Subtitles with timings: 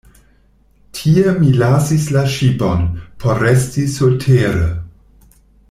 [0.99, 2.81] Tie mi lasis la ŝipon,
[3.25, 4.67] por resti surtere.